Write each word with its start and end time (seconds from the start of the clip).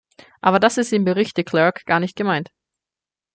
Aber 0.41 0.59
das 0.59 0.79
ist 0.79 0.93
im 0.93 1.05
Bericht 1.05 1.37
De 1.37 1.43
Clercq 1.43 1.85
gar 1.85 1.99
nicht 1.99 2.15
gemeint. 2.15 2.49